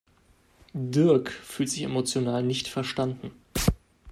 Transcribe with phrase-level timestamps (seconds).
[0.73, 3.29] Dirk fühlt sich emotional nicht verstanden.